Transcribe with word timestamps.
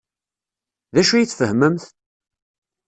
D 0.93 0.95
acu 1.01 1.13
ay 1.15 1.25
tfehmemt? 1.25 1.83